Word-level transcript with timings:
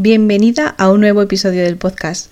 Bienvenida 0.00 0.76
a 0.78 0.92
un 0.92 1.00
nuevo 1.00 1.22
episodio 1.22 1.64
del 1.64 1.76
podcast. 1.76 2.30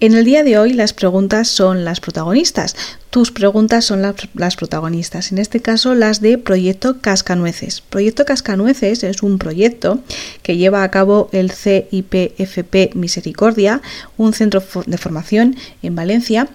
En 0.00 0.14
el 0.14 0.24
día 0.24 0.42
de 0.44 0.56
hoy 0.56 0.72
las 0.72 0.94
preguntas 0.94 1.46
son 1.46 1.84
las 1.84 2.00
protagonistas. 2.00 2.74
Tus 3.10 3.30
preguntas 3.30 3.84
son 3.84 4.00
las 4.00 4.56
protagonistas. 4.56 5.30
En 5.30 5.36
este 5.36 5.60
caso 5.60 5.94
las 5.94 6.22
de 6.22 6.38
Proyecto 6.38 7.02
Cascanueces. 7.02 7.82
Proyecto 7.82 8.24
Cascanueces 8.24 9.04
es 9.04 9.22
un 9.22 9.36
proyecto 9.36 10.00
que 10.42 10.56
lleva 10.56 10.84
a 10.84 10.90
cabo 10.90 11.28
el 11.32 11.52
CIPFP 11.52 12.94
Misericordia, 12.94 13.82
un 14.16 14.32
centro 14.32 14.62
de 14.86 14.96
formación 14.96 15.54
en 15.82 15.94
Valencia, 15.94 16.48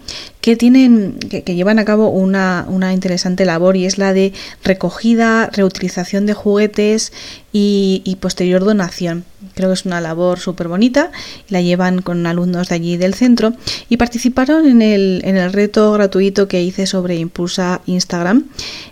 que 0.47 0.55
tienen, 0.55 1.19
que, 1.19 1.55
llevan 1.55 1.77
a 1.77 1.83
cabo 1.83 2.07
una, 2.07 2.65
una, 2.69 2.93
interesante 2.93 3.43
labor 3.43 3.75
y 3.75 3.85
es 3.85 3.97
la 3.97 4.13
de 4.13 4.31
recogida, 4.63 5.47
reutilización 5.47 6.25
de 6.25 6.33
juguetes 6.33 7.11
y, 7.51 8.17
posterior 8.21 8.63
donación. 8.63 9.25
Creo 9.55 9.69
que 9.69 9.73
es 9.73 9.85
una 9.85 10.01
labor 10.01 10.39
súper 10.39 10.67
bonita. 10.67 11.11
La 11.49 11.61
llevan 11.61 12.01
con 12.01 12.25
alumnos 12.25 12.69
de 12.69 12.75
allí 12.75 12.97
del 12.97 13.13
centro 13.13 13.53
y 13.89 13.97
participaron 13.97 14.67
en 14.67 14.81
el, 14.81 15.21
en 15.23 15.37
el 15.37 15.51
reto 15.53 15.91
gratuito 15.93 16.47
que 16.47 16.61
hice 16.61 16.85
sobre 16.85 17.15
Impulsa 17.15 17.81
Instagram. 17.85 18.45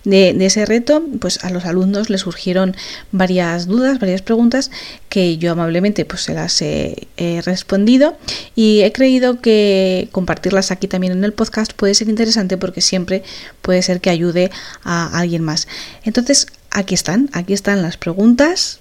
De, 0.04 0.34
de, 0.34 0.46
ese 0.46 0.66
reto, 0.66 1.04
pues 1.20 1.44
a 1.44 1.49
los 1.49 1.66
alumnos 1.66 2.10
les 2.10 2.22
surgieron 2.22 2.76
varias 3.12 3.68
dudas, 3.68 3.99
varias 3.99 4.22
preguntas 4.22 4.72
que 5.10 5.38
yo 5.38 5.52
amablemente 5.52 6.05
pues 6.05 6.22
se 6.22 6.34
las 6.34 6.62
he, 6.62 7.08
he 7.18 7.41
respondido 7.41 8.18
y 8.55 8.82
he 8.82 8.91
creído 8.91 9.41
que 9.41 10.10
compartirlas 10.12 10.72
aquí 10.72 10.88
también 10.88 11.13
en 11.13 11.24
el 11.24 11.34
podcast 11.34 11.45
puede 11.76 11.95
ser 11.95 12.09
interesante 12.09 12.58
porque 12.58 12.81
siempre 12.81 13.23
puede 13.62 13.81
ser 13.81 14.02
que 14.02 14.09
ayude 14.09 14.52
a 14.84 15.17
alguien 15.17 15.44
más. 15.44 15.68
Entonces, 16.04 16.48
aquí 16.71 16.94
están, 16.94 17.30
aquí 17.34 17.54
están 17.54 17.81
las 17.81 17.98
preguntas 17.98 18.80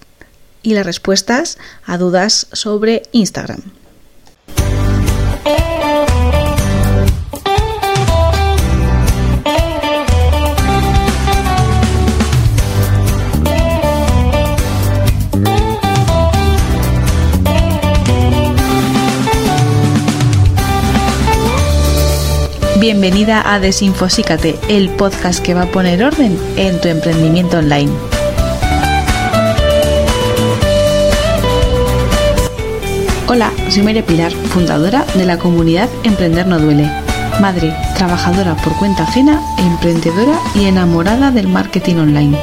y 0.62 0.74
las 0.74 0.86
respuestas 0.86 1.58
a 1.84 1.98
dudas 1.98 2.48
sobre 2.52 3.02
Instagram. 3.12 3.62
Bienvenida 22.84 23.50
a 23.50 23.60
Desinfosícate, 23.60 24.56
el 24.68 24.90
podcast 24.90 25.42
que 25.42 25.54
va 25.54 25.62
a 25.62 25.70
poner 25.72 26.04
orden 26.04 26.38
en 26.58 26.78
tu 26.82 26.88
emprendimiento 26.88 27.56
online. 27.56 27.90
Hola, 33.26 33.50
soy 33.70 33.84
María 33.84 34.04
Pilar, 34.04 34.32
fundadora 34.32 35.06
de 35.14 35.24
la 35.24 35.38
comunidad 35.38 35.88
Emprender 36.02 36.46
No 36.46 36.58
Duele. 36.58 36.90
Madre, 37.40 37.74
trabajadora 37.96 38.54
por 38.56 38.76
cuenta 38.76 39.04
ajena, 39.04 39.40
emprendedora 39.56 40.38
y 40.54 40.66
enamorada 40.66 41.30
del 41.30 41.48
marketing 41.48 41.96
online. 41.96 42.38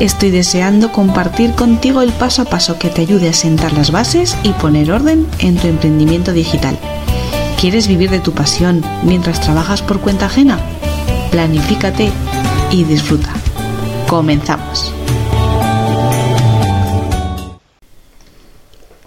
Estoy 0.00 0.30
deseando 0.30 0.92
compartir 0.92 1.52
contigo 1.52 2.00
el 2.00 2.14
paso 2.14 2.40
a 2.40 2.46
paso 2.46 2.78
que 2.78 2.88
te 2.88 3.02
ayude 3.02 3.28
a 3.28 3.34
sentar 3.34 3.74
las 3.74 3.90
bases 3.90 4.34
y 4.44 4.52
poner 4.52 4.90
orden 4.90 5.26
en 5.40 5.58
tu 5.58 5.68
emprendimiento 5.68 6.32
digital. 6.32 6.78
¿Quieres 7.64 7.88
vivir 7.88 8.10
de 8.10 8.20
tu 8.20 8.32
pasión 8.32 8.84
mientras 9.04 9.40
trabajas 9.40 9.80
por 9.80 9.98
cuenta 9.98 10.26
ajena? 10.26 10.60
Planifícate 11.30 12.12
y 12.70 12.84
disfruta. 12.84 13.32
Comenzamos. 14.06 14.92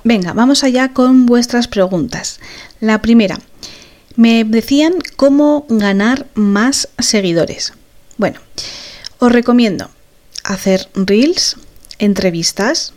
Venga, 0.04 0.34
vamos 0.34 0.64
allá 0.64 0.92
con 0.92 1.28
vuestras 1.28 1.68
preguntas. 1.68 2.40
La 2.80 3.00
primera, 3.04 3.38
me 4.16 4.44
decían 4.44 4.96
cómo 5.18 5.68
ganar 5.70 6.26
más 6.34 6.90
seguidores. 6.98 7.74
Bueno, 8.18 8.40
os 9.20 9.32
recomiendo 9.32 9.92
hacer 10.44 10.90
reels, 10.96 11.58
entrevistas, 12.00 12.96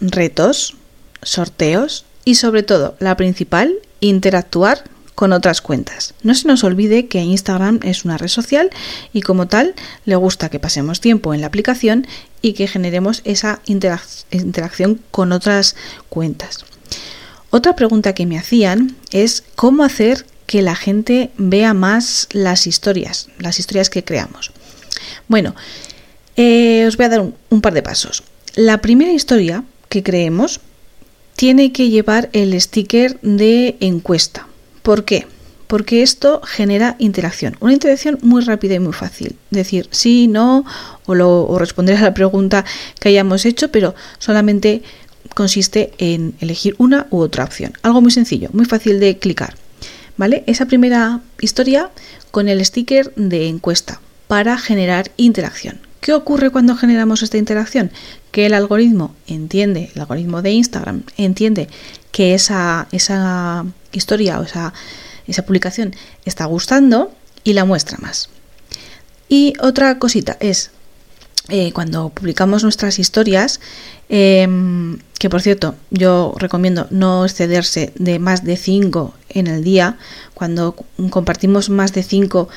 retos, 0.00 0.74
sorteos 1.22 2.06
y 2.24 2.34
sobre 2.34 2.64
todo, 2.64 2.96
la 2.98 3.16
principal, 3.16 3.72
interactuar 4.00 4.95
con 5.16 5.32
otras 5.32 5.60
cuentas. 5.62 6.14
No 6.22 6.34
se 6.34 6.46
nos 6.46 6.62
olvide 6.62 7.08
que 7.08 7.18
Instagram 7.18 7.80
es 7.82 8.04
una 8.04 8.18
red 8.18 8.28
social 8.28 8.70
y 9.12 9.22
como 9.22 9.48
tal 9.48 9.74
le 10.04 10.14
gusta 10.14 10.50
que 10.50 10.60
pasemos 10.60 11.00
tiempo 11.00 11.34
en 11.34 11.40
la 11.40 11.48
aplicación 11.48 12.06
y 12.42 12.52
que 12.52 12.68
generemos 12.68 13.22
esa 13.24 13.60
interacción 13.66 15.00
con 15.10 15.32
otras 15.32 15.74
cuentas. 16.10 16.64
Otra 17.50 17.74
pregunta 17.74 18.14
que 18.14 18.26
me 18.26 18.38
hacían 18.38 18.94
es 19.10 19.42
cómo 19.56 19.84
hacer 19.84 20.26
que 20.44 20.60
la 20.60 20.76
gente 20.76 21.30
vea 21.38 21.72
más 21.72 22.28
las 22.32 22.66
historias, 22.66 23.28
las 23.38 23.58
historias 23.58 23.88
que 23.88 24.04
creamos. 24.04 24.52
Bueno, 25.28 25.54
eh, 26.36 26.84
os 26.86 26.98
voy 26.98 27.06
a 27.06 27.08
dar 27.08 27.20
un, 27.20 27.34
un 27.48 27.62
par 27.62 27.72
de 27.72 27.82
pasos. 27.82 28.22
La 28.54 28.82
primera 28.82 29.12
historia 29.12 29.64
que 29.88 30.02
creemos 30.02 30.60
tiene 31.36 31.72
que 31.72 31.88
llevar 31.88 32.28
el 32.34 32.60
sticker 32.60 33.18
de 33.22 33.76
encuesta. 33.80 34.46
¿Por 34.86 35.04
qué? 35.04 35.26
Porque 35.66 36.04
esto 36.04 36.40
genera 36.44 36.94
interacción. 37.00 37.56
Una 37.58 37.72
interacción 37.72 38.20
muy 38.22 38.44
rápida 38.44 38.76
y 38.76 38.78
muy 38.78 38.92
fácil. 38.92 39.34
Decir 39.50 39.88
sí, 39.90 40.28
no, 40.28 40.64
o, 41.06 41.16
lo, 41.16 41.58
responder 41.58 41.96
a 41.96 42.02
la 42.02 42.14
pregunta 42.14 42.64
que 43.00 43.08
hayamos 43.08 43.44
hecho, 43.46 43.72
pero 43.72 43.96
solamente 44.20 44.84
consiste 45.34 45.90
en 45.98 46.36
elegir 46.38 46.76
una 46.78 47.08
u 47.10 47.18
otra 47.18 47.42
opción. 47.42 47.72
Algo 47.82 48.00
muy 48.00 48.12
sencillo, 48.12 48.48
muy 48.52 48.64
fácil 48.64 49.00
de 49.00 49.18
clicar. 49.18 49.56
¿Vale? 50.16 50.44
Esa 50.46 50.66
primera 50.66 51.18
historia 51.40 51.90
con 52.30 52.46
el 52.46 52.64
sticker 52.64 53.12
de 53.16 53.48
encuesta 53.48 54.00
para 54.28 54.56
generar 54.56 55.10
interacción. 55.16 55.80
¿Qué 55.98 56.12
ocurre 56.12 56.50
cuando 56.50 56.76
generamos 56.76 57.24
esta 57.24 57.38
interacción? 57.38 57.90
Que 58.30 58.46
el 58.46 58.54
algoritmo 58.54 59.16
entiende, 59.26 59.90
el 59.96 60.00
algoritmo 60.00 60.42
de 60.42 60.52
Instagram 60.52 61.02
entiende 61.16 61.66
que 62.12 62.34
esa, 62.34 62.86
esa 62.92 63.66
historia 63.96 64.40
o 64.40 64.44
esa, 64.44 64.72
esa 65.26 65.44
publicación 65.44 65.94
está 66.24 66.44
gustando 66.46 67.12
y 67.44 67.52
la 67.52 67.64
muestra 67.64 67.98
más. 67.98 68.28
Y 69.28 69.54
otra 69.60 69.98
cosita 69.98 70.36
es, 70.40 70.70
eh, 71.48 71.72
cuando 71.72 72.10
publicamos 72.10 72.62
nuestras 72.62 72.98
historias, 72.98 73.60
em, 74.08 74.98
que 75.18 75.30
por 75.30 75.42
cierto 75.42 75.74
yo 75.90 76.34
recomiendo 76.38 76.86
no 76.90 77.24
excederse 77.24 77.92
de 77.96 78.18
más 78.18 78.44
de 78.44 78.56
5 78.56 79.14
en 79.28 79.46
el 79.46 79.64
día, 79.64 79.98
cuando 80.34 80.76
compartimos 81.10 81.70
más 81.70 81.92
de 81.92 82.02
5, 82.02 82.48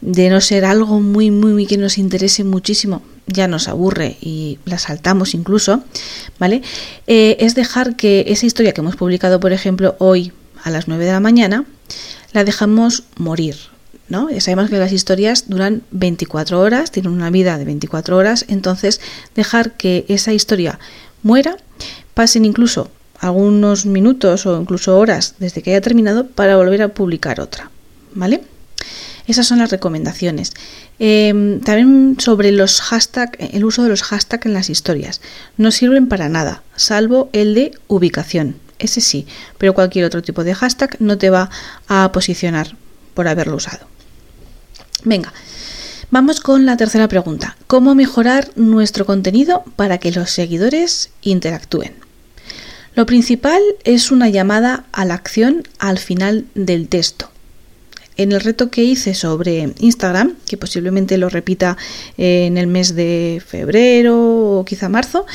de 0.00 0.28
no 0.28 0.40
ser 0.40 0.64
algo 0.64 1.00
muy, 1.00 1.30
muy, 1.30 1.52
muy 1.52 1.66
que 1.66 1.78
nos 1.78 1.98
interese 1.98 2.44
muchísimo, 2.44 3.02
ya 3.26 3.48
nos 3.48 3.68
aburre 3.68 4.16
y 4.20 4.58
la 4.64 4.78
saltamos 4.78 5.34
incluso, 5.34 5.82
¿vale? 6.38 6.62
Eh, 7.06 7.36
es 7.40 7.54
dejar 7.54 7.96
que 7.96 8.24
esa 8.28 8.46
historia 8.46 8.72
que 8.72 8.82
hemos 8.82 8.96
publicado, 8.96 9.40
por 9.40 9.52
ejemplo, 9.52 9.96
hoy 9.98 10.32
a 10.64 10.70
las 10.70 10.88
9 10.88 11.04
de 11.04 11.12
la 11.12 11.20
mañana, 11.20 11.64
la 12.32 12.42
dejamos 12.42 13.04
morir. 13.16 13.54
¿no? 14.08 14.28
Ya 14.30 14.40
sabemos 14.40 14.70
que 14.70 14.78
las 14.78 14.92
historias 14.92 15.48
duran 15.48 15.82
24 15.92 16.60
horas, 16.60 16.90
tienen 16.90 17.12
una 17.12 17.30
vida 17.30 17.56
de 17.58 17.64
24 17.64 18.16
horas, 18.16 18.44
entonces 18.48 19.00
dejar 19.34 19.76
que 19.76 20.04
esa 20.08 20.32
historia 20.32 20.78
muera, 21.22 21.56
pasen 22.14 22.44
incluso 22.44 22.90
algunos 23.20 23.86
minutos 23.86 24.46
o 24.46 24.60
incluso 24.60 24.98
horas 24.98 25.36
desde 25.38 25.62
que 25.62 25.70
haya 25.70 25.80
terminado 25.80 26.26
para 26.26 26.56
volver 26.56 26.82
a 26.82 26.88
publicar 26.88 27.40
otra. 27.40 27.70
¿Vale? 28.14 28.42
Esas 29.26 29.46
son 29.46 29.58
las 29.58 29.70
recomendaciones. 29.70 30.52
Em, 30.98 31.60
también 31.60 32.16
sobre 32.18 32.52
los 32.52 32.80
hashtags, 32.82 33.38
el 33.40 33.64
uso 33.64 33.82
de 33.82 33.88
los 33.88 34.02
hashtags 34.02 34.46
en 34.46 34.52
las 34.52 34.68
historias. 34.68 35.20
No 35.56 35.70
sirven 35.70 36.08
para 36.08 36.28
nada, 36.28 36.62
salvo 36.76 37.30
el 37.32 37.54
de 37.54 37.72
ubicación. 37.88 38.56
Ese 38.84 39.00
sí, 39.00 39.26
pero 39.56 39.72
cualquier 39.72 40.04
otro 40.04 40.20
tipo 40.20 40.44
de 40.44 40.54
hashtag 40.54 41.00
no 41.00 41.16
te 41.16 41.30
va 41.30 41.48
a 41.88 42.12
posicionar 42.12 42.76
por 43.14 43.28
haberlo 43.28 43.56
usado. 43.56 43.86
Venga, 45.04 45.32
vamos 46.10 46.40
con 46.40 46.66
la 46.66 46.76
tercera 46.76 47.08
pregunta. 47.08 47.56
¿Cómo 47.66 47.94
mejorar 47.94 48.50
nuestro 48.56 49.06
contenido 49.06 49.64
para 49.76 49.96
que 49.96 50.12
los 50.12 50.30
seguidores 50.30 51.08
interactúen? 51.22 51.94
Lo 52.94 53.06
principal 53.06 53.62
es 53.84 54.10
una 54.10 54.28
llamada 54.28 54.84
a 54.92 55.06
la 55.06 55.14
acción 55.14 55.66
al 55.78 55.98
final 55.98 56.44
del 56.54 56.88
texto 56.88 57.30
en 58.16 58.32
el 58.32 58.40
reto 58.40 58.70
que 58.70 58.84
hice 58.84 59.14
sobre 59.14 59.72
Instagram, 59.78 60.36
que 60.46 60.56
posiblemente 60.56 61.18
lo 61.18 61.28
repita 61.28 61.76
eh, 62.16 62.46
en 62.46 62.56
el 62.56 62.66
mes 62.66 62.94
de 62.94 63.42
febrero 63.44 64.58
o 64.58 64.64
quizá 64.64 64.88
marzo, 64.88 65.26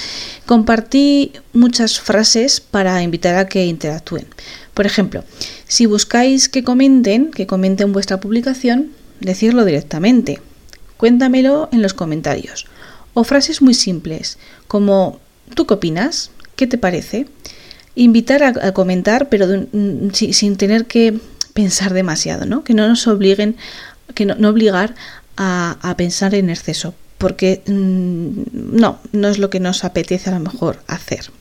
compartí 0.46 1.34
muchas 1.54 2.00
frases 2.00 2.62
para 2.62 3.02
invitar 3.04 3.36
a 3.36 3.48
que 3.48 3.66
interactúen. 3.66 4.28
Por 4.74 4.86
ejemplo, 4.86 5.24
si 5.68 5.86
buscáis 5.86 6.48
que 6.48 6.64
comenten, 6.64 7.32
que 7.32 7.48
comenten 7.48 7.92
vuestra 7.92 8.20
publicación, 8.20 8.92
decirlo 9.20 9.66
directamente. 9.66 10.40
Cuéntamelo 10.98 11.70
en 11.72 11.82
los 11.82 11.94
comentarios. 11.94 12.66
O 13.14 13.24
frases 13.24 13.62
muy 13.62 13.74
simples, 13.74 14.38
como 14.68 15.20
¿tú 15.56 15.66
qué 15.66 15.74
opinas? 15.74 16.32
¿Qué 16.56 16.68
te 16.68 16.78
parece? 16.78 17.26
invitar 17.96 18.44
a, 18.44 18.72
comentar, 18.72 19.30
pero 19.30 19.66
sin, 20.14 20.56
tener 20.56 20.86
que 20.86 21.20
pensar 21.60 21.94
demasiado, 21.94 22.46
¿no? 22.46 22.64
Que 22.64 22.74
no 22.74 22.88
nos 22.88 23.06
obliguen, 23.06 23.58
que 24.16 24.26
no, 24.26 24.50
obligar 24.50 24.96
a, 25.36 25.94
pensar 25.98 26.34
en 26.34 26.50
exceso, 26.50 26.96
porque 27.18 27.62
mm, 27.68 28.44
no, 28.54 29.00
no 29.12 29.28
es 29.28 29.40
lo 29.40 29.50
que 29.50 29.60
nos 29.60 29.84
apetece 29.84 30.30
a 30.30 30.34
lo 30.36 30.40
mejor 30.40 30.82
hacer. 30.88 31.32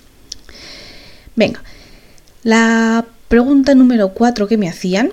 Venga, 1.36 1.62
la 2.42 3.06
pregunta 3.28 3.76
número 3.76 4.08
4 4.08 4.48
que 4.48 4.58
me 4.58 4.68
hacían 4.68 5.12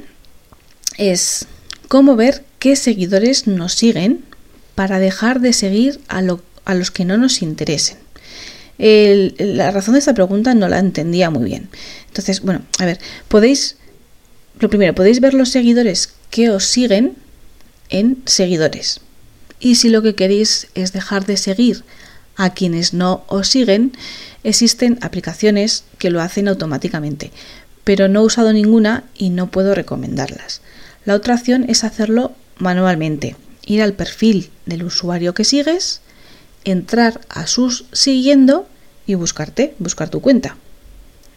es 0.98 1.46
cómo 1.88 2.16
ver 2.16 2.44
qué 2.58 2.76
seguidores 2.76 3.46
nos 3.46 3.74
siguen 3.74 4.26
para 4.74 4.98
dejar 4.98 5.40
de 5.40 5.54
seguir 5.54 6.02
a, 6.08 6.24
a 6.66 6.74
los 6.74 6.90
que 6.90 7.06
no 7.06 7.18
nos 7.18 7.44
interesen. 7.44 8.00
la 8.80 9.70
razón 9.70 9.94
de 9.94 10.00
esta 10.00 10.16
pregunta 10.16 10.56
no 10.56 10.68
la 10.68 10.80
entendía 10.80 11.30
muy 11.30 11.46
bien. 11.46 11.70
Entonces, 12.08 12.42
bueno, 12.42 12.62
a 12.80 12.86
ver, 12.86 13.00
podéis, 13.28 13.78
lo 14.60 14.70
primero, 14.70 14.96
podéis 14.96 15.20
ver 15.20 15.34
los 15.34 15.50
seguidores 15.50 16.14
que 16.30 16.50
os 16.50 16.66
siguen 16.66 17.16
en 17.90 18.22
seguidores. 18.26 19.02
Y 19.60 19.76
si 19.76 19.90
lo 19.90 20.02
que 20.02 20.16
queréis 20.16 20.68
es 20.76 20.94
dejar 20.94 21.26
de 21.26 21.38
seguir 21.38 21.84
a 22.36 22.54
quienes 22.54 22.94
no 22.94 23.24
os 23.28 23.48
siguen, 23.48 23.94
existen 24.44 24.98
aplicaciones 25.02 25.84
que 25.98 26.10
lo 26.10 26.22
hacen 26.22 26.48
automáticamente, 26.48 27.32
pero 27.84 28.08
no 28.08 28.22
he 28.22 28.26
usado 28.26 28.54
ninguna 28.54 29.04
y 29.16 29.30
no 29.30 29.52
puedo 29.52 29.76
recomendarlas. 29.76 30.62
La 31.06 31.16
otra 31.16 31.36
opción 31.36 31.66
es 31.70 31.84
hacerlo 31.84 32.34
manualmente 32.58 33.36
ir 33.66 33.82
al 33.82 33.94
perfil 33.94 34.50
del 34.66 34.84
usuario 34.84 35.34
que 35.34 35.44
sigues, 35.44 36.02
entrar 36.64 37.22
a 37.30 37.48
sus 37.48 37.86
siguiendo 37.92 38.68
y 39.06 39.16
buscarte, 39.16 39.76
buscar 39.80 40.10
tu 40.10 40.22
cuenta. 40.22 40.58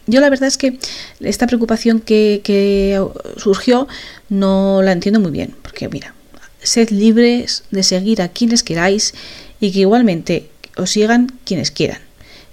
Yo 0.09 0.21
la 0.21 0.29
verdad 0.31 0.47
es 0.47 0.57
que 0.57 0.79
esta 1.19 1.45
preocupación 1.45 1.99
que, 1.99 2.99
surgió 3.37 3.87
no 4.27 4.81
la 4.81 4.91
entiendo 4.91 5.19
muy 5.19 5.29
bien, 5.29 5.53
porque 5.61 5.87
mira, 5.87 6.15
sed 6.63 6.89
libres 6.89 7.63
de 7.69 7.83
seguir 7.83 8.23
a 8.23 8.29
quienes 8.29 8.63
queráis 8.63 9.13
y 9.59 9.71
que 9.71 9.81
igualmente 9.81 10.49
os 10.77 10.89
sigan 10.89 11.31
quienes 11.45 11.69
quieran. 11.69 11.99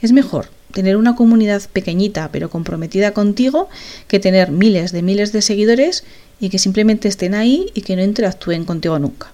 Es 0.02 0.12
mejor 0.12 0.50
tener 0.72 0.98
una 0.98 1.16
comunidad 1.16 1.62
pequeñita 1.72 2.30
pero 2.30 2.50
comprometida 2.50 3.12
contigo 3.12 3.70
que 4.06 4.20
tener 4.20 4.50
miles 4.50 4.92
de 4.92 5.00
miles 5.00 5.32
de 5.32 5.40
seguidores 5.40 6.04
y 6.38 6.50
que 6.50 6.58
simplemente 6.58 7.08
estén 7.08 7.34
ahí 7.34 7.70
y 7.72 7.80
que 7.80 7.96
no 7.96 8.02
interactúen 8.02 8.66
contigo 8.66 8.98
nunca. 8.98 9.32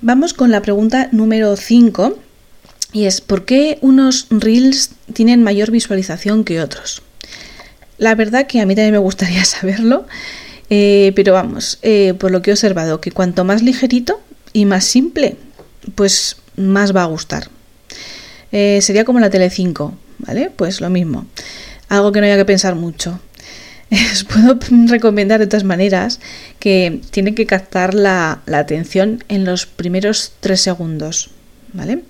Vamos 0.00 0.34
con 0.34 0.50
la 0.50 0.62
pregunta 0.62 1.08
número 1.12 1.54
5 1.54 2.18
y 2.92 3.04
es 3.04 3.20
¿por 3.20 3.44
qué 3.44 3.78
unos 3.80 4.26
reels 4.30 4.90
tienen 5.12 5.42
mayor 5.42 5.70
visualización 5.70 6.44
que 6.44 6.60
otros? 6.60 7.02
La 7.98 8.14
verdad 8.14 8.46
que 8.46 8.60
a 8.60 8.66
mí 8.66 8.74
también 8.74 8.92
me 8.92 8.98
gustaría 8.98 9.44
saberlo, 9.44 10.06
eh, 10.70 11.12
pero 11.16 11.32
vamos, 11.32 11.78
eh, 11.82 12.14
por 12.18 12.30
lo 12.30 12.42
que 12.42 12.50
he 12.50 12.54
observado, 12.54 13.00
que 13.00 13.10
cuanto 13.10 13.44
más 13.44 13.62
ligerito 13.62 14.20
y 14.52 14.64
más 14.64 14.84
simple, 14.84 15.36
pues 15.94 16.36
más 16.56 16.94
va 16.94 17.02
a 17.02 17.06
gustar. 17.06 17.48
Eh, 18.52 18.80
sería 18.82 19.04
como 19.04 19.20
la 19.20 19.30
Tele 19.30 19.50
5, 19.50 19.94
¿vale? 20.18 20.50
Pues 20.54 20.80
lo 20.80 20.90
mismo. 20.90 21.26
Algo 21.88 22.12
que 22.12 22.20
no 22.20 22.26
haya 22.26 22.36
que 22.36 22.44
pensar 22.44 22.74
mucho. 22.74 23.20
os 24.12 24.24
puedo 24.24 24.58
recomendar 24.88 25.40
de 25.40 25.46
todas 25.46 25.64
maneras 25.64 26.20
que 26.58 27.00
tienen 27.10 27.34
que 27.34 27.46
captar 27.46 27.94
la, 27.94 28.42
atención 28.52 29.24
en 29.28 29.44
los 29.44 29.66
primeros 29.66 30.32
tres 30.40 30.60
segundos, 30.60 31.30
¿vale? 31.72 32.02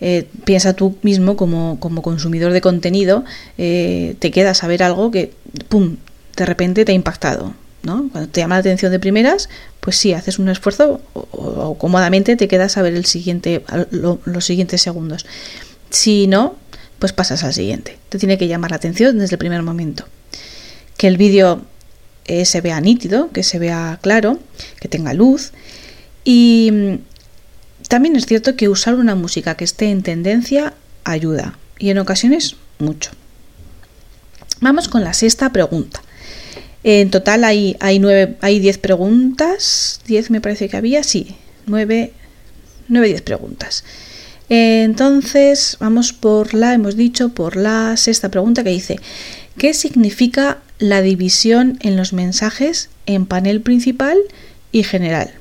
Eh, 0.00 0.28
piensa 0.44 0.74
tú 0.74 0.96
mismo 1.02 1.36
como, 1.36 1.78
consumidor 2.02 2.52
de 2.52 2.60
contenido, 2.60 3.24
eh, 3.56 4.14
te 4.18 4.30
queda 4.30 4.54
saber 4.54 4.82
algo 4.82 5.10
que, 5.10 5.32
¡pum!, 5.68 5.96
de 6.36 6.44
repente 6.44 6.84
te 6.84 6.92
ha 6.92 6.94
impactado, 6.94 7.54
¿no? 7.82 8.08
Cuando 8.12 8.28
te 8.28 8.40
llama 8.40 8.56
la 8.56 8.60
atención 8.60 8.92
de 8.92 9.00
primeras, 9.00 9.48
pues 9.80 9.96
sí, 9.96 10.12
haces 10.12 10.38
un 10.38 10.50
esfuerzo 10.50 11.00
o, 11.14 11.78
cómodamente 11.78 12.36
te 12.36 12.46
quedas 12.46 12.76
a 12.76 12.82
ver 12.82 12.94
el 12.94 13.06
siguiente, 13.06 13.64
los 13.90 14.44
siguientes 14.44 14.82
segundos. 14.82 15.24
Si 15.88 16.26
no, 16.26 16.56
pues 16.98 17.12
pasas 17.12 17.42
al 17.42 17.54
siguiente. 17.54 17.98
Te 18.10 18.18
tiene 18.18 18.36
que 18.36 18.48
llamar 18.48 18.72
la 18.72 18.76
atención 18.76 19.18
desde 19.18 19.36
el 19.36 19.38
primer 19.38 19.62
momento 19.62 20.04
que 20.96 21.08
el 21.08 21.16
vídeo 21.16 21.62
eh, 22.24 22.44
se 22.44 22.60
vea 22.60 22.80
nítido, 22.80 23.30
que 23.30 23.42
se 23.42 23.58
vea 23.58 23.98
claro, 24.02 24.38
que 24.80 24.88
tenga 24.88 25.12
luz. 25.12 25.52
Y 26.24 26.98
también 27.88 28.16
es 28.16 28.26
cierto 28.26 28.56
que 28.56 28.68
usar 28.68 28.94
una 28.94 29.14
música 29.14 29.56
que 29.56 29.64
esté 29.64 29.90
en 29.90 30.02
tendencia 30.02 30.74
ayuda 31.04 31.58
y 31.78 31.90
en 31.90 31.98
ocasiones 31.98 32.56
mucho. 32.78 33.10
Vamos 34.60 34.88
con 34.88 35.04
la 35.04 35.14
sexta 35.14 35.52
pregunta. 35.52 36.02
En 36.84 37.10
total 37.10 37.44
hay, 37.44 37.76
hay, 37.80 37.98
nueve, 37.98 38.36
hay 38.40 38.60
diez 38.60 38.78
preguntas, 38.78 40.00
diez 40.06 40.30
me 40.30 40.40
parece 40.40 40.68
que 40.68 40.76
había, 40.76 41.02
sí, 41.02 41.36
nueve, 41.66 42.12
nueve, 42.88 43.08
diez 43.08 43.22
preguntas. 43.22 43.84
Entonces, 44.48 45.76
vamos 45.80 46.12
por 46.12 46.54
la, 46.54 46.74
hemos 46.74 46.96
dicho, 46.96 47.30
por 47.30 47.56
la 47.56 47.96
sexta 47.96 48.30
pregunta 48.30 48.62
que 48.62 48.70
dice, 48.70 49.00
¿qué 49.58 49.74
significa 49.74 50.58
la 50.78 51.02
división 51.02 51.78
en 51.80 51.96
los 51.96 52.12
mensajes 52.12 52.90
en 53.06 53.26
panel 53.26 53.60
principal 53.60 54.18
y 54.72 54.82
general. 54.82 55.32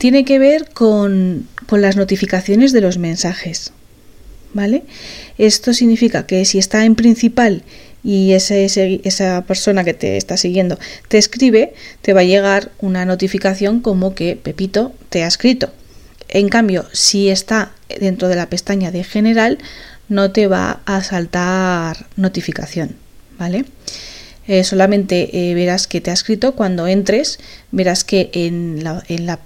Tiene 0.00 0.24
que 0.24 0.38
ver 0.38 0.70
con, 0.70 1.46
las 1.70 1.94
notificaciones 1.94 2.72
de 2.72 2.80
los 2.80 2.96
mensajes. 2.96 3.70
¿Vale? 4.54 4.84
Esto 5.36 5.74
significa 5.74 6.24
que 6.24 6.46
si 6.46 6.58
está 6.58 6.86
en 6.86 6.94
principal 6.94 7.64
y 8.02 8.32
esa 8.32 9.42
persona 9.42 9.84
que 9.84 9.92
te 9.92 10.16
está 10.16 10.38
siguiendo 10.38 10.78
te 11.08 11.18
escribe, 11.18 11.74
te 12.00 12.14
va 12.14 12.22
a 12.22 12.24
llegar 12.24 12.72
una 12.80 13.04
notificación 13.04 13.80
como 13.80 14.14
que 14.14 14.36
Pepito 14.42 14.94
te 15.10 15.22
ha 15.22 15.26
escrito. 15.26 15.70
En 16.30 16.48
cambio, 16.48 16.86
si 16.92 17.28
está 17.28 17.72
dentro 18.00 18.28
de 18.28 18.36
la 18.36 18.48
pestaña 18.48 18.90
de 18.90 19.04
general, 19.04 19.58
no 20.08 20.32
te 20.32 20.46
va 20.46 20.80
a 20.86 21.04
saltar 21.04 22.06
notificación. 22.16 22.96
¿Vale? 23.38 23.66
Eh, 24.48 24.64
solamente 24.64 25.50
eh, 25.50 25.54
verás 25.54 25.86
que 25.86 26.00
te 26.00 26.10
ha 26.10 26.14
escrito 26.14 26.52
cuando 26.52 26.86
entres, 26.86 27.38
verás 27.70 28.02
que 28.02 28.30
en 28.32 28.82
la, 28.82 29.04
en 29.06 29.26
la 29.26 29.40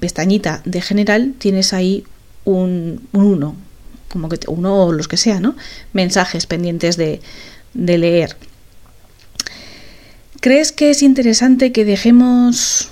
pestañita 0.00 0.62
de 0.64 0.80
general 0.80 1.34
tienes 1.38 1.72
ahí 1.72 2.04
un, 2.44 3.08
uno, 3.12 3.56
como 4.08 4.28
que 4.28 4.38
uno 4.48 4.84
o 4.84 4.92
los 4.92 5.08
que 5.08 5.16
sea, 5.16 5.40
¿no? 5.40 5.56
Mensajes 5.92 6.46
pendientes 6.46 6.96
de, 6.96 7.20
de 7.74 7.98
leer. 7.98 8.36
¿Crees 10.40 10.72
que 10.72 10.90
es 10.90 11.02
interesante 11.02 11.72
que 11.72 11.84
dejemos... 11.84 12.90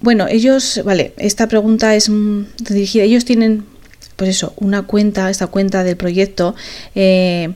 Bueno, 0.00 0.26
ellos, 0.28 0.80
vale, 0.84 1.12
esta 1.16 1.46
pregunta 1.48 1.94
es 1.94 2.10
dirigida, 2.58 3.04
ellos 3.04 3.24
tienen, 3.24 3.64
pues 4.16 4.30
eso, 4.30 4.52
una 4.56 4.82
cuenta, 4.82 5.30
esta 5.30 5.46
cuenta 5.46 5.84
del 5.84 5.96
proyecto, 5.96 6.56
eh, 6.94 7.52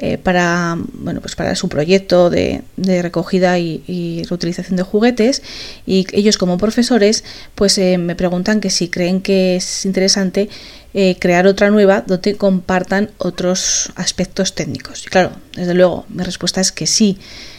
eh, 0.00 0.16
para, 0.16 0.78
bueno, 0.92 1.20
pues 1.20 1.34
para 1.34 1.56
su 1.56 1.68
proyecto 1.68 2.30
de, 2.30 2.62
recogida 2.76 3.58
y, 3.58 4.22
reutilización 4.28 4.76
de 4.76 4.84
juguetes 4.84 5.42
y 5.86 6.06
ellos 6.12 6.38
como 6.38 6.56
profesores 6.56 7.24
pues 7.56 7.78
eh, 7.78 7.98
me 7.98 8.14
preguntan 8.14 8.60
que 8.60 8.70
si 8.70 8.88
creen 8.88 9.20
que 9.20 9.56
es 9.56 9.84
interesante 9.84 10.48
eh, 10.94 11.16
crear 11.18 11.48
otra 11.48 11.70
nueva 11.70 12.02
donde 12.06 12.36
compartan 12.36 13.10
otros 13.18 13.90
aspectos 13.96 14.54
técnicos. 14.54 15.04
Y 15.04 15.08
claro, 15.08 15.32
desde 15.56 15.74
luego, 15.74 16.06
mi 16.10 16.22
respuesta 16.22 16.60
es 16.60 16.70
que 16.70 16.86
sí, 16.86 17.18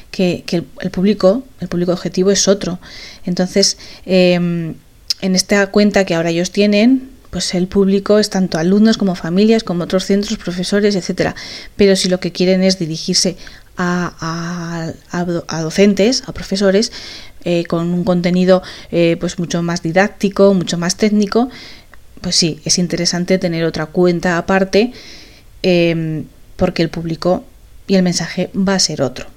que, 0.09 0.45
el, 0.79 0.91
público, 0.91 1.43
el 1.59 1.67
público 1.67 1.91
objetivo 1.91 2.31
es 2.31 2.47
otro. 2.47 2.79
Entonces, 3.25 3.77
em, 4.05 4.75
en 5.21 5.35
esta 5.35 5.67
cuenta 5.67 6.05
que 6.05 6.15
ahora 6.15 6.29
ellos 6.29 6.51
tienen, 6.51 7.09
pues 7.29 7.53
el 7.53 7.67
público 7.67 8.17
es 8.17 8.29
tanto 8.29 8.57
alumnos 8.57 8.97
como 8.97 9.15
familias, 9.15 9.63
como 9.63 9.83
otros 9.83 10.05
centros, 10.05 10.37
profesores, 10.37 10.95
etcétera. 10.95 11.35
Pero 11.75 11.95
si 11.95 12.09
lo 12.09 12.19
que 12.19 12.31
quieren 12.31 12.63
es 12.63 12.79
dirigirse 12.79 13.37
a, 13.77 14.91
docentes, 15.61 16.23
a 16.27 16.33
profesores, 16.33 16.91
eh, 17.45 17.63
con 17.65 17.93
un 17.93 18.03
contenido 18.03 18.61
eh, 18.91 19.15
pues 19.19 19.39
mucho 19.39 19.61
más 19.61 19.81
didáctico, 19.81 20.53
mucho 20.53 20.77
más 20.77 20.97
técnico, 20.97 21.49
pues 22.21 22.35
sí, 22.35 22.59
es 22.65 22.77
interesante 22.77 23.37
tener 23.37 23.63
otra 23.63 23.85
cuenta 23.85 24.37
aparte, 24.37 24.91
em, 25.63 26.25
porque 26.57 26.81
el 26.81 26.89
público 26.89 27.45
y 27.87 27.95
el 27.95 28.03
mensaje 28.03 28.49
va 28.55 28.75
a 28.75 28.79
ser 28.79 29.01
otro. 29.01 29.27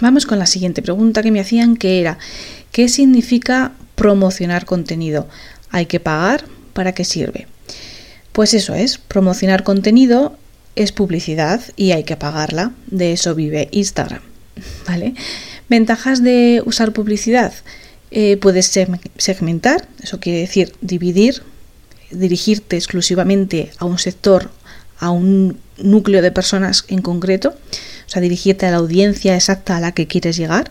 Vamos 0.00 0.26
con 0.26 0.38
la 0.38 0.46
siguiente 0.46 0.80
pregunta 0.80 1.22
que 1.22 1.32
me 1.32 1.40
hacían, 1.40 1.76
que 1.76 2.00
era, 2.00 2.18
¿qué 2.70 2.88
significa 2.88 3.72
promocionar 3.96 4.64
contenido? 4.64 5.26
Hay 5.70 5.86
que 5.86 6.00
pagar, 6.00 6.44
¿para 6.72 6.92
qué 6.92 7.04
sirve? 7.04 7.46
Pues 8.32 8.54
eso 8.54 8.74
es, 8.74 8.98
promocionar 8.98 9.64
contenido 9.64 10.36
es 10.76 10.92
publicidad 10.92 11.60
y 11.76 11.92
hay 11.92 12.04
que 12.04 12.16
pagarla, 12.16 12.72
de 12.86 13.12
eso 13.12 13.34
vive 13.34 13.68
Instagram, 13.72 14.22
¿vale? 14.86 15.14
Ventajas 15.68 16.22
de 16.22 16.62
usar 16.64 16.92
publicidad, 16.92 17.52
eh, 18.10 18.36
puedes 18.36 18.72
segmentar, 19.16 19.88
eso 20.02 20.20
quiere 20.20 20.40
decir 20.40 20.72
dividir, 20.80 21.42
dirigirte 22.10 22.76
exclusivamente 22.76 23.70
a 23.78 23.84
un 23.84 23.98
sector 23.98 24.50
a 24.98 25.10
un 25.10 25.58
núcleo 25.78 26.22
de 26.22 26.32
personas 26.32 26.84
en 26.88 27.02
concreto, 27.02 27.50
o 27.50 28.10
sea, 28.10 28.20
dirigirte 28.20 28.66
a 28.66 28.70
la 28.70 28.78
audiencia 28.78 29.34
exacta 29.34 29.76
a 29.76 29.80
la 29.80 29.92
que 29.92 30.06
quieres 30.06 30.36
llegar. 30.36 30.70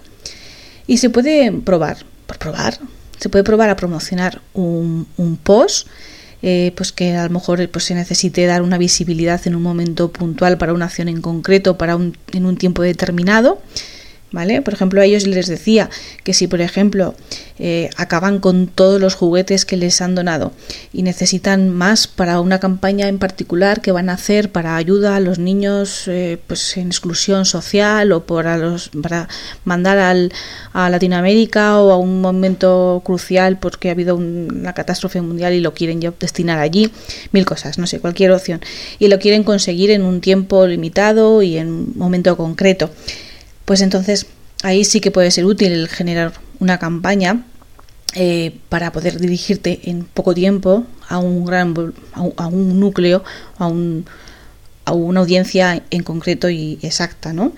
Y 0.86 0.98
se 0.98 1.10
puede 1.10 1.51
probar, 1.51 2.06
por 2.25 2.38
probar, 2.38 2.80
se 3.18 3.30
puede 3.30 3.44
probar 3.44 3.70
a 3.70 3.76
promocionar 3.76 4.42
un, 4.54 5.08
un 5.18 5.38
post 5.38 5.88
eh, 6.44 6.72
pues 6.76 6.92
que 6.92 7.16
a 7.16 7.24
lo 7.24 7.32
mejor 7.32 7.68
pues, 7.70 7.86
se 7.86 7.96
necesite 7.96 8.46
dar 8.46 8.62
una 8.62 8.78
visibilidad 8.78 9.42
en 9.48 9.56
un 9.56 9.64
momento 9.64 10.12
puntual 10.12 10.58
para 10.58 10.74
una 10.74 10.86
acción 10.86 11.08
en 11.08 11.22
concreto, 11.22 11.78
para 11.78 11.96
un, 11.96 12.16
en 12.32 12.46
un 12.46 12.58
tiempo 12.58 12.84
determinado. 12.84 13.60
¿Vale? 14.29 14.62
Por 14.62 14.74
ejemplo, 14.74 15.00
a 15.00 15.05
ellos 15.05 15.25
les 15.25 15.48
decía 15.48 15.89
que 16.25 16.34
si, 16.34 16.48
por 16.48 16.60
ejemplo, 16.60 17.15
eh, 17.60 17.89
acaban 17.96 18.39
con 18.39 18.67
todos 18.67 19.00
los 19.00 19.15
juguetes 19.15 19.63
que 19.63 19.77
les 19.77 20.01
han 20.01 20.15
donado 20.15 20.51
y 20.91 21.03
necesitan 21.03 21.69
más 21.69 22.07
para 22.07 22.41
una 22.41 22.60
campaña 22.60 23.07
en 23.07 23.19
particular 23.19 23.81
que 23.81 23.93
van 23.93 24.10
a 24.10 24.13
hacer 24.13 24.51
para 24.51 24.75
ayuda 24.75 25.15
a 25.15 25.22
los 25.22 25.39
niños 25.39 26.10
eh, 26.10 26.38
pues 26.46 26.75
en 26.75 26.88
exclusión 26.88 27.46
social 27.46 28.12
o 28.12 28.25
para, 28.25 28.57
los, 28.57 28.89
para 29.01 29.29
mandar 29.63 29.98
al, 29.98 30.34
a 30.74 30.89
Latinoamérica 30.89 31.79
o 31.79 31.91
a 31.91 31.98
un 31.98 32.19
momento 32.19 33.01
crucial 33.05 33.57
porque 33.57 33.88
ha 33.88 33.93
habido 33.93 34.17
una 34.17 34.74
catástrofe 34.74 35.22
mundial 35.22 35.53
y 35.53 35.62
lo 35.62 35.74
quieren 35.74 36.01
destinar 36.19 36.60
allí, 36.60 36.91
mil 37.31 37.46
cosas, 37.46 37.77
no 37.77 37.88
sé, 37.88 38.01
cualquier 38.01 38.31
opción. 38.31 38.60
Y 39.00 39.07
lo 39.07 39.19
quieren 39.19 39.43
conseguir 39.43 39.89
en 39.89 40.03
un 40.03 40.19
tiempo 40.19 40.67
limitado 40.67 41.41
y 41.41 41.57
en 41.57 41.69
un 41.69 41.93
momento 41.96 42.36
concreto 42.36 42.91
pues 43.68 43.82
entonces 43.82 44.28
ahí 44.64 44.86
sí 44.86 45.02
que 45.02 45.12
puede 45.12 45.30
ser 45.30 45.44
útil 45.44 45.90
generar 45.90 46.32
una 46.62 46.80
campaña 46.80 47.44
eh, 48.16 48.58
para 48.70 48.94
poder 48.94 49.20
dirigirte 49.20 49.82
en 49.84 50.06
poco 50.06 50.34
tiempo 50.34 50.86
a 51.10 51.18
un 51.18 51.46
gran 51.46 51.76
a 52.14 52.48
un, 52.48 52.80
núcleo 52.80 53.26
a, 53.58 53.68
un, 53.68 54.06
a 54.86 54.94
una 54.94 55.20
audiencia 55.20 55.84
en 55.92 56.04
concreto 56.04 56.50
y 56.50 56.80
exacta 56.82 57.34
no 57.34 57.52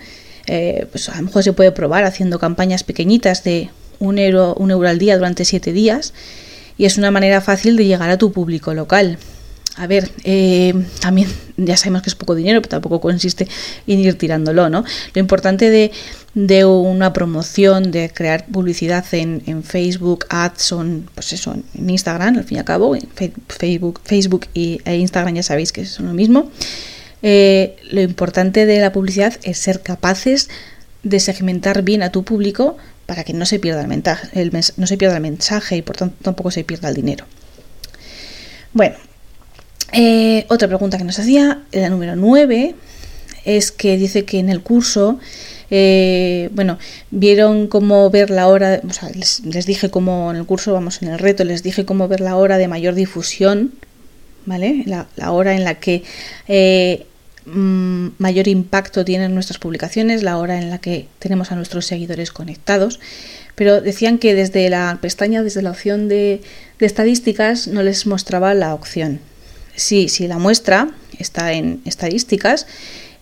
eh, 0.48 0.88
pues 0.92 1.10
a 1.10 1.18
lo 1.18 1.28
mejor 1.28 1.44
se 1.44 1.54
puede 1.54 1.72
probar 1.72 2.06
haciendo 2.06 2.40
campañas 2.40 2.84
pequeñitas 2.84 3.44
de 3.44 3.70
un 4.00 4.18
euro 4.18 4.56
un 4.56 4.72
euro 4.72 4.90
al 4.90 4.98
día 4.98 5.16
durante 5.16 5.46
siete 5.46 5.74
días 5.74 6.16
y 6.76 6.86
es 6.86 6.98
una 6.98 7.12
manera 7.12 7.40
fácil 7.40 7.76
de 7.78 7.86
llegar 7.86 8.10
a 8.10 8.18
tu 8.18 8.32
público 8.32 8.74
local 8.74 9.20
a 9.80 9.88
ver, 9.88 10.12
eh, 10.26 10.74
también 11.00 11.30
ya 11.56 11.78
sabemos 11.78 12.02
que 12.02 12.10
es 12.10 12.16
poco 12.16 12.36
dinero, 12.36 12.62
pero 12.62 12.70
tampoco 12.70 13.00
consiste 13.00 13.48
en 13.88 14.00
ir 14.00 14.18
tirándolo, 14.18 14.70
¿no? 14.70 14.84
Lo 15.14 15.22
importante 15.22 15.70
de, 15.70 15.92
de 16.34 16.66
una 16.66 17.14
promoción, 17.14 17.90
de 17.90 18.12
crear 18.14 18.46
publicidad 18.48 19.06
en, 19.14 19.42
en 19.46 19.64
Facebook, 19.64 20.26
ads, 20.28 20.62
son, 20.62 21.10
pues 21.16 21.32
eso, 21.32 21.56
en 21.74 21.90
Instagram, 21.90 22.38
al 22.38 22.44
fin 22.44 22.58
y 22.58 22.60
al 22.60 22.66
cabo, 22.66 22.94
en 22.94 23.08
Facebook, 23.48 24.02
Facebook 24.04 24.48
y, 24.54 24.82
e 24.84 24.98
Instagram 24.98 25.36
ya 25.36 25.44
sabéis 25.44 25.72
que 25.72 25.86
son 25.86 26.08
lo 26.08 26.14
mismo. 26.14 26.52
Eh, 27.22 27.78
lo 27.90 28.02
importante 28.02 28.66
de 28.66 28.82
la 28.82 28.92
publicidad 28.92 29.34
es 29.44 29.60
ser 29.60 29.82
capaces 29.82 30.50
de 31.04 31.22
segmentar 31.22 31.84
bien 31.84 32.04
a 32.04 32.12
tu 32.12 32.26
público 32.26 32.76
para 33.06 33.24
que 33.24 33.32
no 33.32 33.46
se 33.46 33.60
pierda 33.60 33.80
el 33.80 33.88
mensaje, 33.88 34.42
el 34.42 34.52
no 34.52 34.88
se 34.88 34.98
pierda 34.98 35.16
el 35.16 35.22
mensaje 35.22 35.78
y 35.78 35.82
por 35.82 35.96
tanto 35.96 36.18
tampoco 36.22 36.52
se 36.52 36.66
pierda 36.66 36.90
el 36.90 36.96
dinero. 36.96 37.24
Bueno, 38.74 38.98
eh, 39.92 40.46
otra 40.50 40.68
pregunta 40.68 40.98
que 40.98 41.04
nos 41.04 41.20
hacía, 41.20 41.64
la 41.72 41.90
número 41.90 42.16
9, 42.16 42.76
es 43.46 43.72
que 43.72 43.98
dice 43.98 44.26
que 44.26 44.40
en 44.40 44.50
el 44.50 44.62
curso, 44.62 45.20
eh, 45.72 46.50
bueno, 46.54 46.78
vieron 47.12 47.68
cómo 47.68 48.10
ver 48.10 48.30
la 48.30 48.48
hora, 48.48 48.82
o 48.88 48.94
sea, 48.94 49.10
les, 49.10 49.66
dije 49.66 49.90
cómo 49.90 50.32
en 50.32 50.38
el 50.38 50.46
curso, 50.46 50.74
vamos, 50.74 51.02
en 51.02 51.10
el 51.10 51.20
reto, 51.20 51.44
les 51.44 51.64
dije 51.64 51.86
cómo 51.86 52.08
ver 52.08 52.22
la 52.22 52.36
hora 52.36 52.58
de 52.58 52.68
mayor 52.68 52.96
difusión, 52.96 53.74
¿vale? 54.46 54.84
La, 54.86 55.08
hora 55.32 55.56
en 55.56 55.64
la 55.64 55.76
que 55.76 56.04
eh, 56.48 57.06
mm, 57.46 58.10
mayor 58.18 58.48
impacto 58.48 59.06
tienen 59.06 59.34
nuestras 59.34 59.60
publicaciones, 59.60 60.24
la 60.24 60.38
hora 60.38 60.60
en 60.60 60.70
la 60.70 60.80
que 60.80 61.08
tenemos 61.20 61.52
a 61.52 61.56
nuestros 61.56 61.86
seguidores 61.86 62.32
conectados, 62.32 63.00
pero 63.56 63.82
decían 63.82 64.18
que 64.18 64.36
desde 64.36 64.70
la 64.70 65.00
pestaña, 65.02 65.44
desde 65.44 65.62
la 65.62 65.72
opción 65.72 66.08
de, 66.08 66.42
de 66.80 66.86
estadísticas, 66.86 67.68
no 67.68 67.84
les 67.84 68.06
mostraba 68.06 68.54
la 68.54 68.74
opción 68.74 69.20
si, 69.80 70.10
si 70.10 70.28
la 70.28 70.38
muestra 70.38 70.90
está 71.18 71.54
en 71.54 71.82
estadísticas, 71.86 72.68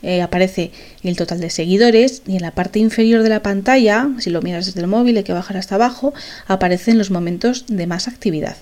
eh, 0.03 0.21
aparece 0.21 0.71
el 1.03 1.15
total 1.15 1.39
de 1.39 1.49
seguidores 1.49 2.21
y 2.27 2.35
en 2.35 2.41
la 2.41 2.51
parte 2.51 2.79
inferior 2.79 3.23
de 3.23 3.29
la 3.29 3.41
pantalla, 3.41 4.09
si 4.19 4.29
lo 4.29 4.41
miras 4.41 4.67
desde 4.67 4.81
el 4.81 4.87
móvil 4.87 5.17
hay 5.17 5.23
que 5.23 5.33
bajar 5.33 5.57
hasta 5.57 5.75
abajo, 5.75 6.13
aparecen 6.47 6.97
los 6.97 7.09
momentos 7.09 7.65
de 7.67 7.87
más 7.87 8.07
actividad. 8.07 8.57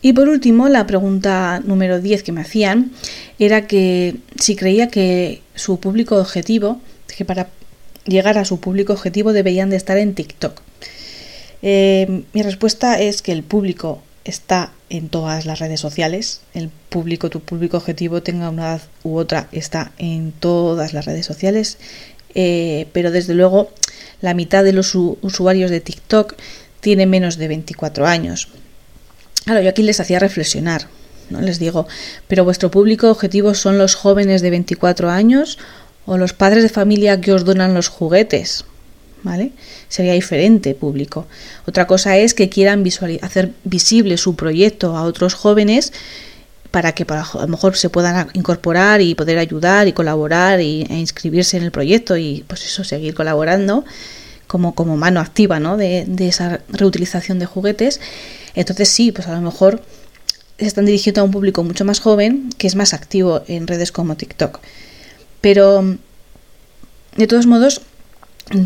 Y 0.00 0.12
por 0.12 0.28
último, 0.28 0.68
la 0.68 0.86
pregunta 0.86 1.60
número 1.64 2.00
10 2.00 2.22
que 2.22 2.30
me 2.30 2.40
hacían 2.40 2.92
era 3.40 3.66
que 3.66 4.16
si 4.38 4.54
creía 4.54 4.88
que 4.88 5.42
su 5.56 5.80
público 5.80 6.16
objetivo, 6.16 6.80
que 7.16 7.24
para 7.24 7.48
llegar 8.06 8.38
a 8.38 8.44
su 8.44 8.60
público 8.60 8.92
objetivo 8.92 9.32
deberían 9.32 9.70
de 9.70 9.76
estar 9.76 9.98
en 9.98 10.14
TikTok. 10.14 10.62
Eh, 11.62 12.22
mi 12.32 12.42
respuesta 12.42 13.00
es 13.00 13.22
que 13.22 13.32
el 13.32 13.42
público 13.42 14.02
está 14.24 14.70
en 14.90 15.08
todas 15.08 15.46
las 15.46 15.58
redes 15.58 15.80
sociales. 15.80 16.40
El 16.54 16.70
público, 16.88 17.30
tu 17.30 17.40
público 17.40 17.76
objetivo, 17.76 18.22
tenga 18.22 18.50
una 18.50 18.62
edad 18.62 18.82
u 19.02 19.16
otra, 19.16 19.48
está 19.52 19.92
en 19.98 20.32
todas 20.32 20.92
las 20.92 21.04
redes 21.04 21.26
sociales. 21.26 21.78
Eh, 22.34 22.86
pero 22.92 23.10
desde 23.10 23.34
luego, 23.34 23.70
la 24.20 24.34
mitad 24.34 24.64
de 24.64 24.72
los 24.72 24.94
usuarios 24.94 25.70
de 25.70 25.80
TikTok 25.80 26.34
tiene 26.80 27.06
menos 27.06 27.36
de 27.36 27.48
24 27.48 28.06
años. 28.06 28.48
Claro, 29.44 29.60
yo 29.60 29.70
aquí 29.70 29.82
les 29.82 30.00
hacía 30.00 30.18
reflexionar. 30.18 30.88
¿no? 31.30 31.40
Les 31.40 31.58
digo, 31.58 31.86
pero 32.26 32.44
vuestro 32.44 32.70
público 32.70 33.10
objetivo 33.10 33.54
son 33.54 33.78
los 33.78 33.94
jóvenes 33.94 34.42
de 34.42 34.50
24 34.50 35.10
años 35.10 35.58
o 36.06 36.16
los 36.16 36.32
padres 36.32 36.62
de 36.62 36.68
familia 36.68 37.20
que 37.20 37.32
os 37.32 37.44
donan 37.44 37.74
los 37.74 37.88
juguetes. 37.88 38.64
¿vale? 39.22 39.52
Sería 39.88 40.12
diferente 40.12 40.74
público. 40.74 41.26
Otra 41.66 41.86
cosa 41.86 42.16
es 42.16 42.34
que 42.34 42.48
quieran 42.48 42.84
hacer 43.22 43.52
visible 43.64 44.16
su 44.16 44.36
proyecto 44.36 44.96
a 44.96 45.02
otros 45.02 45.34
jóvenes 45.34 45.92
para 46.70 46.92
que 46.92 47.06
a 47.08 47.26
lo 47.40 47.48
mejor 47.48 47.76
se 47.76 47.88
puedan 47.88 48.28
incorporar 48.34 49.00
y 49.00 49.14
poder 49.14 49.38
ayudar 49.38 49.88
y 49.88 49.92
colaborar 49.92 50.60
y, 50.60 50.82
e 50.90 50.98
inscribirse 50.98 51.56
en 51.56 51.62
el 51.62 51.70
proyecto 51.70 52.16
y 52.16 52.44
pues 52.46 52.64
eso, 52.66 52.84
seguir 52.84 53.14
colaborando 53.14 53.84
como, 54.46 54.74
como 54.74 54.96
mano 54.96 55.20
activa 55.20 55.60
¿no? 55.60 55.76
de, 55.76 56.04
de 56.06 56.28
esa 56.28 56.60
reutilización 56.68 57.38
de 57.38 57.46
juguetes. 57.46 58.00
Entonces 58.54 58.88
sí, 58.88 59.12
pues 59.12 59.28
a 59.28 59.34
lo 59.34 59.40
mejor 59.40 59.82
se 60.58 60.66
están 60.66 60.84
dirigiendo 60.84 61.20
a 61.20 61.24
un 61.24 61.30
público 61.30 61.64
mucho 61.64 61.84
más 61.84 62.00
joven 62.00 62.50
que 62.58 62.66
es 62.66 62.74
más 62.74 62.92
activo 62.92 63.42
en 63.46 63.66
redes 63.66 63.92
como 63.92 64.16
TikTok. 64.16 64.60
Pero 65.40 65.96
de 67.16 67.26
todos 67.26 67.46
modos, 67.46 67.82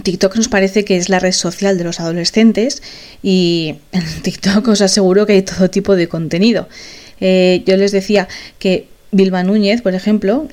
TikTok 0.03 0.37
nos 0.37 0.49
parece 0.49 0.85
que 0.85 0.97
es 0.97 1.09
la 1.09 1.19
red 1.19 1.33
social 1.33 1.77
de 1.77 1.85
los 1.85 2.01
adolescentes 2.01 2.83
y 3.23 3.77
en 3.93 4.05
TikTok 4.23 4.69
os 4.69 4.81
aseguro 4.81 5.27
que 5.27 5.35
hay 5.35 5.43
todo 5.43 5.71
tipo 5.71 5.97
de 5.97 6.09
contenido. 6.09 6.69
Eh, 7.21 7.63
yo 7.67 7.77
les 7.77 7.93
decía 7.93 8.29
que 8.59 8.89
Vilma 9.11 9.43
Núñez, 9.43 9.83
por 9.83 9.95
ejemplo, 9.95 10.49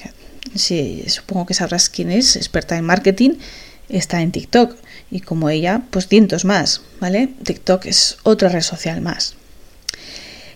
si, 0.55 1.03
supongo 1.07 1.45
que 1.45 1.53
sabrás 1.53 1.89
quién 1.89 2.11
es, 2.11 2.35
experta 2.35 2.77
en 2.77 2.85
marketing, 2.85 3.31
está 3.87 4.21
en 4.21 4.31
TikTok 4.31 4.75
y 5.11 5.21
como 5.21 5.49
ella, 5.49 5.81
pues 5.89 6.07
cientos 6.07 6.45
más, 6.45 6.81
¿vale? 6.99 7.29
TikTok 7.43 7.85
es 7.85 8.17
otra 8.23 8.49
red 8.49 8.61
social 8.61 9.01
más. 9.01 9.35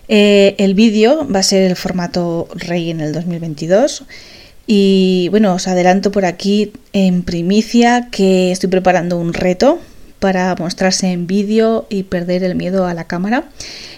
Eh, 0.08 0.54
el 0.58 0.74
vídeo 0.74 1.26
va 1.28 1.40
a 1.40 1.42
ser 1.42 1.62
el 1.62 1.76
formato 1.76 2.48
rey 2.54 2.90
en 2.90 3.00
el 3.00 3.12
2022 3.12 4.04
y 4.66 5.28
bueno, 5.30 5.54
os 5.54 5.68
adelanto 5.68 6.10
por 6.10 6.24
aquí 6.24 6.72
en 6.92 7.22
primicia 7.22 8.08
que 8.10 8.50
estoy 8.50 8.70
preparando 8.70 9.18
un 9.18 9.34
reto 9.34 9.78
para 10.20 10.54
mostrarse 10.56 11.12
en 11.12 11.26
vídeo 11.26 11.86
y 11.90 12.04
perder 12.04 12.44
el 12.44 12.54
miedo 12.54 12.86
a 12.86 12.94
la 12.94 13.04
cámara. 13.04 13.44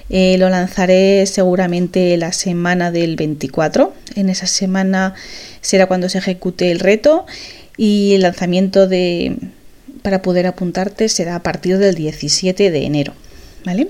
Eh, 0.08 0.36
lo 0.38 0.48
lanzaré 0.48 1.24
seguramente 1.26 2.16
la 2.16 2.32
semana 2.32 2.90
del 2.90 3.16
24. 3.16 3.92
En 4.16 4.28
esa 4.28 4.46
semana 4.46 5.14
será 5.60 5.86
cuando 5.86 6.08
se 6.08 6.18
ejecute 6.18 6.70
el 6.70 6.80
reto 6.80 7.26
y 7.76 8.14
el 8.14 8.22
lanzamiento 8.22 8.88
de 8.88 9.36
para 10.02 10.22
poder 10.22 10.46
apuntarte 10.46 11.08
será 11.08 11.36
a 11.36 11.42
partir 11.42 11.78
del 11.78 11.94
17 11.94 12.70
de 12.70 12.84
enero. 12.84 13.12
¿Vale? 13.64 13.88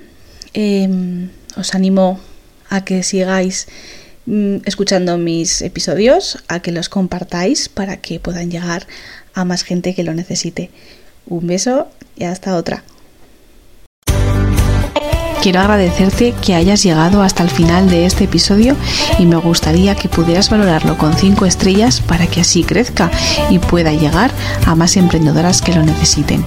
Em, 0.54 1.28
os 1.56 1.74
animo 1.74 2.20
a 2.72 2.84
que 2.84 3.02
sigáis 3.02 3.68
mm, 4.24 4.56
escuchando 4.64 5.18
mis 5.18 5.60
episodios, 5.60 6.42
a 6.48 6.60
que 6.60 6.72
los 6.72 6.88
compartáis 6.88 7.68
para 7.68 7.98
que 7.98 8.18
puedan 8.18 8.50
llegar 8.50 8.86
a 9.34 9.44
más 9.44 9.62
gente 9.62 9.94
que 9.94 10.02
lo 10.02 10.14
necesite. 10.14 10.70
Un 11.26 11.46
beso 11.46 11.88
y 12.16 12.24
hasta 12.24 12.56
otra. 12.56 12.82
Quiero 15.42 15.60
agradecerte 15.60 16.34
que 16.40 16.54
hayas 16.54 16.82
llegado 16.84 17.20
hasta 17.20 17.42
el 17.42 17.50
final 17.50 17.90
de 17.90 18.06
este 18.06 18.24
episodio 18.24 18.76
y 19.18 19.26
me 19.26 19.36
gustaría 19.36 19.96
que 19.96 20.08
pudieras 20.08 20.48
valorarlo 20.48 20.96
con 20.96 21.14
5 21.14 21.44
estrellas 21.46 22.00
para 22.00 22.28
que 22.28 22.40
así 22.40 22.62
crezca 22.62 23.10
y 23.50 23.58
pueda 23.58 23.92
llegar 23.92 24.30
a 24.66 24.76
más 24.76 24.96
emprendedoras 24.96 25.60
que 25.60 25.74
lo 25.74 25.82
necesiten. 25.82 26.44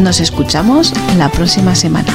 Nos 0.00 0.20
escuchamos 0.20 0.92
la 1.16 1.30
próxima 1.30 1.74
semana. 1.74 2.14